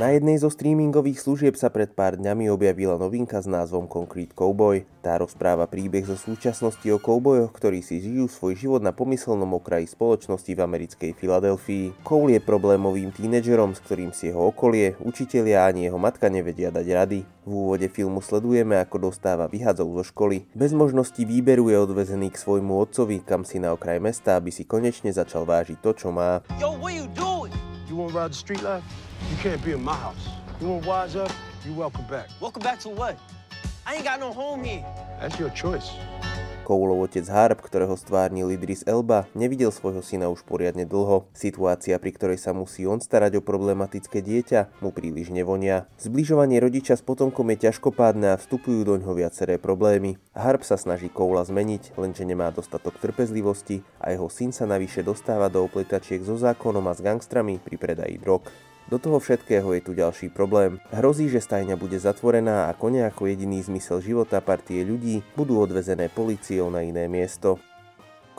Na 0.00 0.16
jednej 0.16 0.40
zo 0.40 0.48
streamingových 0.48 1.20
služieb 1.20 1.60
sa 1.60 1.68
pred 1.68 1.92
pár 1.92 2.16
dňami 2.16 2.48
objavila 2.48 2.96
novinka 2.96 3.36
s 3.36 3.44
názvom 3.44 3.84
Concrete 3.84 4.32
Cowboy. 4.32 4.88
Tá 5.04 5.20
rozpráva 5.20 5.68
príbeh 5.68 6.08
zo 6.08 6.16
súčasnosti 6.16 6.88
o 6.88 6.96
koubojoch, 6.96 7.52
ktorí 7.52 7.84
si 7.84 8.00
žijú 8.00 8.24
svoj 8.24 8.56
život 8.56 8.80
na 8.80 8.96
pomyselnom 8.96 9.60
okraji 9.60 9.92
spoločnosti 9.92 10.56
v 10.56 10.64
americkej 10.64 11.12
Filadelfii. 11.12 12.00
Cole 12.00 12.32
je 12.32 12.40
problémovým 12.40 13.12
tínedžerom, 13.12 13.76
s 13.76 13.84
ktorým 13.84 14.16
si 14.16 14.32
jeho 14.32 14.48
okolie, 14.48 14.96
učitelia 15.04 15.68
ani 15.68 15.92
jeho 15.92 16.00
matka 16.00 16.32
nevedia 16.32 16.72
dať 16.72 16.86
rady. 16.96 17.20
V 17.44 17.52
úvode 17.52 17.92
filmu 17.92 18.24
sledujeme, 18.24 18.80
ako 18.80 19.12
dostáva 19.12 19.52
vyhadzov 19.52 20.00
zo 20.00 20.04
školy. 20.08 20.48
Bez 20.56 20.72
možnosti 20.72 21.20
výberu 21.20 21.68
je 21.68 21.76
odvezený 21.76 22.32
k 22.32 22.40
svojmu 22.40 22.72
otcovi, 22.88 23.20
kam 23.20 23.44
si 23.44 23.60
na 23.60 23.76
okraj 23.76 24.00
mesta, 24.00 24.40
aby 24.40 24.48
si 24.48 24.64
konečne 24.64 25.12
začal 25.12 25.44
vážiť 25.44 25.76
to, 25.84 25.92
čo 25.92 26.08
má. 26.08 26.40
Yo, 26.56 26.72
what 26.80 26.96
you 26.96 27.04
doing? 27.12 27.52
You 27.92 28.00
want 28.00 28.16
to 28.16 28.24
ride 28.24 28.32
the 28.32 28.40
street 28.40 28.64
life? 28.64 29.09
You 29.28 29.36
can't 29.42 29.60
be 29.64 29.72
in 29.72 29.84
my 29.84 29.94
house. 29.94 30.28
You 30.60 30.68
want 30.68 30.86
wise 30.86 31.16
up? 31.16 31.32
You 31.66 31.74
welcome 31.74 32.04
back. 32.08 32.28
Welcome 32.40 32.62
back 32.62 32.80
to 32.80 32.88
what? 32.88 33.18
I 33.84 33.96
ain't 33.96 34.04
got 34.04 34.20
no 34.20 34.32
home 34.32 34.64
here. 34.64 34.84
That's 35.20 35.36
your 35.36 35.50
choice. 35.50 35.92
Coleov 36.70 37.10
otec 37.10 37.26
Harp, 37.26 37.58
ktorého 37.66 37.98
stvárnil 37.98 38.54
Idris 38.54 38.86
Elba, 38.86 39.26
nevidel 39.34 39.74
svojho 39.74 40.06
syna 40.06 40.30
už 40.30 40.46
poriadne 40.46 40.86
dlho. 40.86 41.26
Situácia, 41.34 41.98
pri 41.98 42.14
ktorej 42.14 42.38
sa 42.38 42.54
musí 42.54 42.86
on 42.86 43.02
starať 43.02 43.42
o 43.42 43.42
problematické 43.42 44.22
dieťa, 44.22 44.78
mu 44.78 44.94
príliš 44.94 45.34
nevonia. 45.34 45.90
Zbližovanie 45.98 46.62
rodiča 46.62 46.94
s 46.94 47.02
potomkom 47.02 47.50
je 47.50 47.66
ťažkopádne 47.66 48.30
a 48.30 48.38
vstupujú 48.38 48.86
do 48.86 48.94
ňoho 49.02 49.18
viaceré 49.18 49.58
problémy. 49.58 50.22
Harp 50.30 50.62
sa 50.62 50.78
snaží 50.78 51.10
Koula 51.10 51.42
zmeniť, 51.42 51.98
lenže 51.98 52.22
nemá 52.22 52.54
dostatok 52.54 53.02
trpezlivosti 53.02 53.82
a 53.98 54.14
jeho 54.14 54.30
syn 54.30 54.54
sa 54.54 54.62
navyše 54.62 55.02
dostáva 55.02 55.50
do 55.50 55.66
opletačiek 55.66 56.22
so 56.22 56.38
zákonom 56.38 56.86
a 56.86 56.94
s 56.94 57.02
gangstrami 57.02 57.58
pri 57.58 57.82
predaji 57.82 58.22
drog. 58.22 58.46
Do 58.90 58.98
toho 58.98 59.22
všetkého 59.22 59.70
je 59.78 59.82
tu 59.86 59.94
ďalší 59.94 60.34
problém. 60.34 60.82
Hrozí, 60.90 61.30
že 61.30 61.38
stajňa 61.38 61.78
bude 61.78 61.94
zatvorená 62.02 62.66
a 62.66 62.74
kone 62.74 63.06
ako 63.06 63.30
jediný 63.30 63.62
zmysel 63.62 64.02
života 64.02 64.42
partie 64.42 64.82
ľudí 64.82 65.22
budú 65.38 65.62
odvezené 65.62 66.10
policiou 66.10 66.74
na 66.74 66.82
iné 66.82 67.06
miesto. 67.06 67.62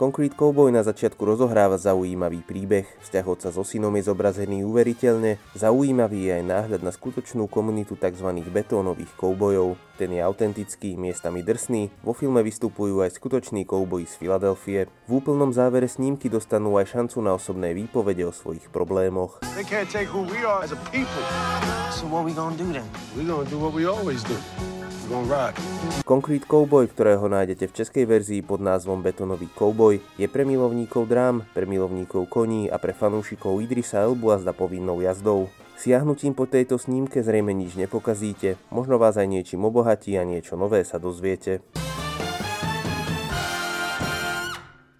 Concrete 0.00 0.34
Cowboy 0.34 0.72
na 0.72 0.80
začiatku 0.80 1.20
rozohráva 1.20 1.76
zaujímavý 1.76 2.40
príbeh, 2.42 2.88
vzťah 3.04 3.24
otca 3.28 3.48
so 3.52 3.60
synom 3.60 3.92
je 3.94 4.08
zobrazený 4.08 4.64
uveriteľne, 4.64 5.36
zaujímavý 5.54 6.26
je 6.26 6.32
aj 6.40 6.44
náhľad 6.48 6.80
na 6.80 6.90
skutočnú 6.90 7.46
komunitu 7.46 7.94
tzv. 7.94 8.28
betónových 8.50 9.12
koubojov. 9.14 9.76
Ten 10.00 10.16
je 10.16 10.24
autentický, 10.24 10.96
miestami 10.96 11.44
drsný, 11.44 11.92
vo 12.02 12.16
filme 12.16 12.40
vystupujú 12.40 13.04
aj 13.04 13.14
skutoční 13.14 13.68
kouboji 13.68 14.08
z 14.08 14.16
Filadelfie. 14.16 14.90
V 15.06 15.10
úplnom 15.22 15.52
závere 15.54 15.86
snímky 15.86 16.32
dostanú 16.32 16.80
aj 16.80 16.98
šancu 16.98 17.22
na 17.22 17.36
osobné 17.36 17.70
výpovede 17.76 18.26
o 18.26 18.32
svojich 18.34 18.72
problémoch. 18.72 19.44
We. 19.52 21.04
So 21.92 22.08
what 22.08 22.24
we 22.24 22.32
gonna? 22.32 22.82
We're 23.14 23.28
gonna 23.28 23.44
do 23.44 23.60
what 23.60 23.76
we. 23.76 24.81
Concrete 26.08 26.48
Cowboy, 26.48 26.88
ktorého 26.88 27.28
nájdete 27.28 27.68
v 27.68 27.76
českej 27.76 28.04
verzii 28.08 28.40
pod 28.40 28.64
názvom 28.64 29.04
Betonový 29.04 29.44
Cowboy, 29.52 30.00
je 30.16 30.24
pre 30.24 30.48
milovníkov 30.48 31.04
drám, 31.04 31.44
pre 31.52 31.68
milovníkov 31.68 32.32
koní 32.32 32.72
a 32.72 32.80
pre 32.80 32.96
fanúšikov 32.96 33.60
Idrisa 33.60 34.08
Elbu 34.08 34.32
a 34.32 34.40
zda 34.40 34.56
povinnou 34.56 35.04
jazdou. 35.04 35.52
Siahnutím 35.76 36.32
po 36.32 36.48
tejto 36.48 36.80
snímke 36.80 37.20
zrejme 37.20 37.52
nič 37.52 37.76
nepokazíte, 37.76 38.56
možno 38.72 38.96
vás 38.96 39.20
aj 39.20 39.28
niečím 39.28 39.68
obohatí 39.68 40.16
a 40.16 40.24
niečo 40.24 40.56
nové 40.56 40.80
sa 40.80 40.96
dozviete. 40.96 41.60